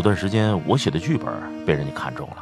[0.00, 1.28] 有段时间，我写的剧本
[1.66, 2.36] 被人家看中了，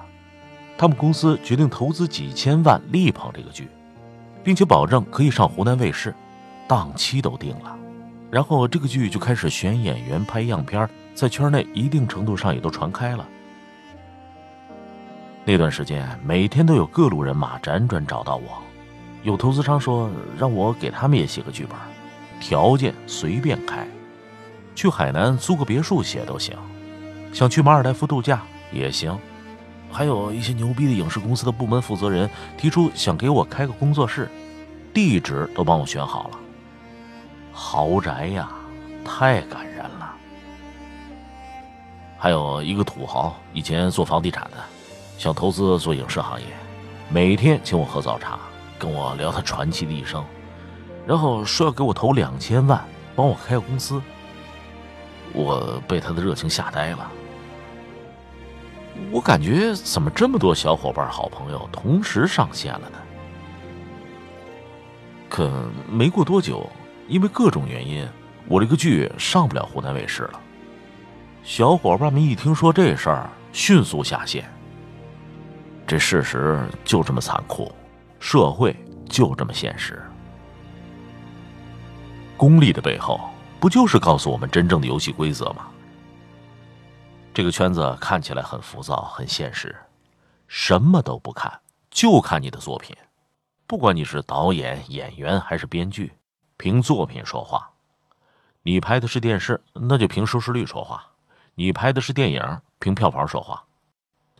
[0.77, 3.67] 他们公司决定投资几千万力捧这个剧，
[4.45, 6.15] 并且保证可以上湖南卫视，
[6.69, 7.77] 档期都定了。
[8.31, 13.27] 然后这个剧就开始选演员、拍样片，在圈内一定程度上也都传开了。
[15.45, 18.63] 那段时间，每天都有各路人马辗转找到我，
[19.25, 21.77] 有投资商说让我给他们也写个剧本，
[22.39, 23.85] 条件随便开，
[24.77, 26.57] 去海南租个别墅写都行，
[27.33, 29.17] 想去马尔代夫度假也行，
[29.91, 34.29] 还有一些牛逼的影视公司的部门负责人提出想给我开个工作室，
[34.93, 36.39] 地址都帮我选好了。
[37.53, 38.51] 豪宅呀，
[39.05, 40.15] 太感人了。
[42.19, 44.57] 还有一个土豪，以前做房地产的，
[45.17, 46.47] 想投资做影视行业，
[47.09, 48.39] 每天请我喝早茶，
[48.79, 50.25] 跟我聊他传奇的一生，
[51.07, 52.85] 然后说要给我投两千万，
[53.15, 54.03] 帮我开个公司。
[55.33, 57.11] 我被他的热情吓呆了。
[59.11, 62.99] 我感觉怎么这么多小伙伴、好朋友同时上线了呢？
[65.29, 66.69] 可没过多久。
[67.07, 68.07] 因为各种原因，
[68.47, 70.41] 我这个剧上不了湖南卫视了。
[71.43, 74.45] 小伙伴们一听说这事儿，迅速下线。
[75.87, 77.75] 这事实就这么残酷，
[78.21, 78.77] 社会
[79.09, 80.03] 就这么现实。
[82.37, 83.19] 功利的背后，
[83.61, 85.69] 不就是告诉我们真正的游戏规则吗？
[87.35, 89.77] 这个圈子看起来很浮躁，很现实，
[90.47, 91.61] 什么都不看，
[91.91, 92.97] 就看你的作品，
[93.67, 96.13] 不管你是导演、演员还是编剧。
[96.57, 97.71] 凭作品说话，
[98.63, 100.99] 你拍的是电视，那就凭收视率说话；
[101.55, 103.65] 你拍的是电影，凭票房说话。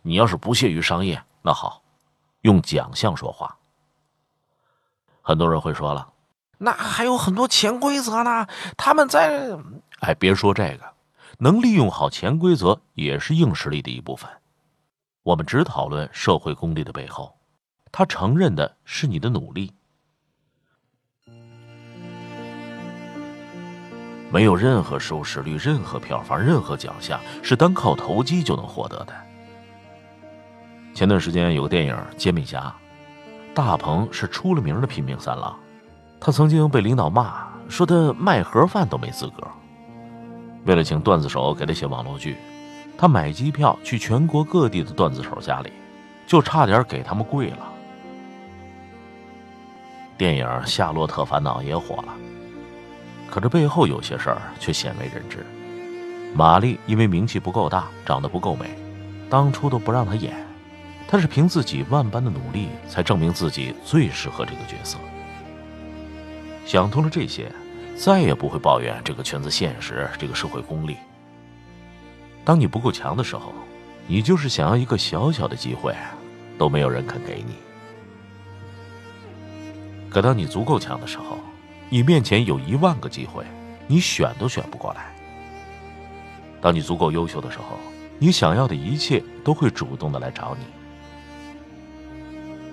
[0.01, 1.81] 你要是不屑于商业，那好，
[2.41, 3.57] 用奖项说话。
[5.21, 6.11] 很多人会说了，
[6.59, 8.45] 那还有很多潜规则呢。
[8.77, 9.57] 他们在……
[10.01, 10.93] 哎，别说这个，
[11.39, 14.29] 能利用好潜规则也是硬实力的一部分。
[15.23, 17.35] 我们只讨论社会功利的背后，
[17.91, 19.73] 他承认的是你的努力。
[24.31, 29.13] 没有任何收视率、任何票房、任何奖项是单靠投机就能获得的。
[30.93, 32.73] 前段时间有个电影《煎饼侠》，
[33.55, 35.57] 大鹏是出了名的拼命三郎，
[36.19, 39.47] 他曾经被领导骂说他卖盒饭都没资格。
[40.65, 42.35] 为了请段子手给他写网络剧，
[42.97, 45.71] 他买机票去全国各地的段子手家里，
[46.27, 47.59] 就差点给他们跪了。
[50.17, 52.13] 电影《夏洛特烦恼》也火了。
[53.29, 55.45] 可这背后有些事儿却鲜为人知。
[56.35, 58.69] 玛丽因为名气不够大，长得不够美，
[59.29, 60.35] 当初都不让她演。
[61.07, 64.97] 她是凭自己万般的努力，才证明自己最适合这个角色。
[66.65, 67.51] 想通了这些，
[67.95, 70.95] 再也不会抱怨这个圈子现实，这个社会功利。
[72.45, 73.53] 当你不够强的时候，
[74.07, 75.95] 你就是想要一个小小的机会，
[76.57, 77.55] 都没有人肯给你。
[80.09, 81.37] 可当你足够强的时候，
[81.89, 83.43] 你面前有一万个机会，
[83.87, 85.13] 你选都选不过来。
[86.61, 87.77] 当你足够优秀的时候，
[88.17, 90.65] 你想要的一切都会主动的来找你。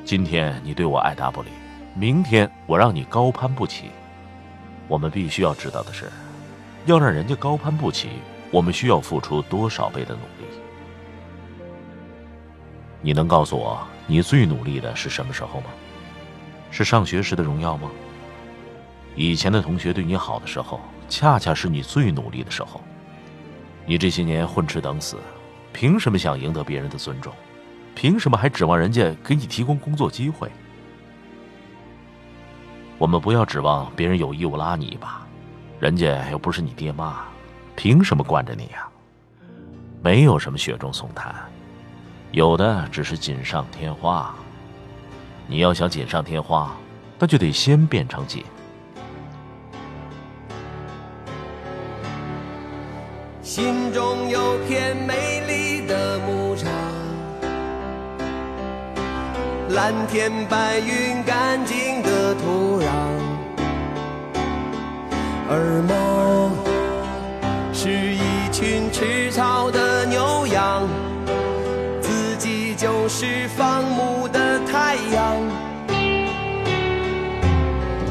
[0.04, 1.48] 今天你对我爱答不理，
[1.98, 3.90] 明天我让你高攀不起。
[4.86, 6.12] 我们必须要知道的是，
[6.84, 8.10] 要让人家高攀不起，
[8.50, 10.46] 我们需要付出多少倍的努力？
[13.00, 15.68] 你能告诉我，你最努力的是什么时候吗？
[16.70, 17.90] 是上学时的荣耀吗？
[19.14, 20.78] 以前的同学对你好的时候，
[21.08, 22.78] 恰恰是你最努力的时候。
[23.86, 25.16] 你这些年混吃等死，
[25.72, 27.32] 凭什么想赢得别人的尊重？
[27.94, 30.52] 凭什么还指望人家给你提供工作机会？
[32.98, 35.20] 我们不要指望别人有义务拉你一把，
[35.78, 37.24] 人家又不是你爹妈，
[37.74, 38.88] 凭什么惯着你呀？
[40.02, 41.34] 没有什么雪中送炭，
[42.30, 44.34] 有的只是锦上添花。
[45.46, 46.74] 你要想锦上添花，
[47.18, 48.42] 那就得先变成锦。
[53.42, 56.68] 心中有片美丽的牧场，
[59.70, 61.95] 蓝天白云，干净
[62.26, 62.86] 的土壤，
[65.48, 66.50] 而梦
[67.72, 70.88] 是一群吃草的牛羊，
[72.00, 75.36] 自己就是放牧的太阳。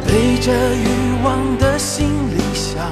[0.07, 2.89] 背着欲望的行李箱，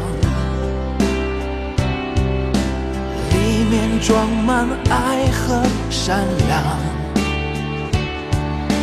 [3.31, 6.61] 里面装满爱和善良，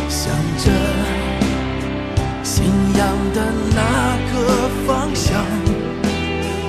[0.09, 0.71] 想着
[3.01, 3.41] 想的
[3.73, 3.81] 那
[4.31, 5.43] 个方向，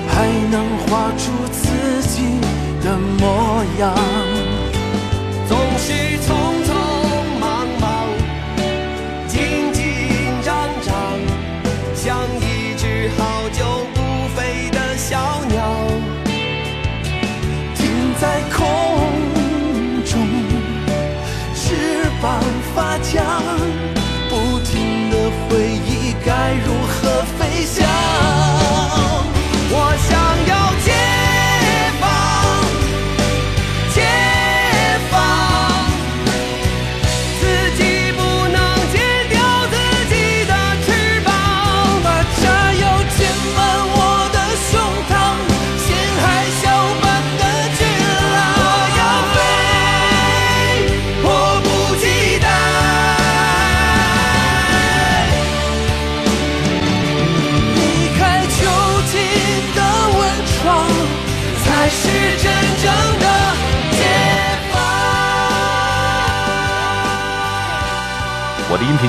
[0.09, 2.41] 还能画出自己
[2.83, 4.22] 的模样。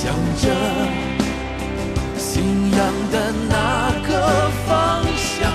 [0.00, 0.46] 向着
[2.16, 2.78] 信仰
[3.10, 5.50] 的那个方向，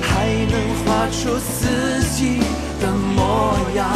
[0.00, 0.54] 还能
[0.84, 2.38] 画出自己
[2.80, 3.90] 的模样。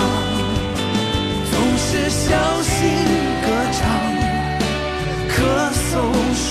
[1.52, 2.26] 总是小
[2.62, 2.74] 心
[3.44, 3.80] 歌唱，
[5.30, 5.36] 咳
[5.70, 6.02] 嗽
[6.34, 6.50] 说